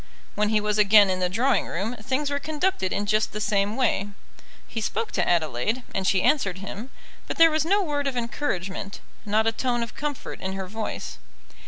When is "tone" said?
9.51-9.83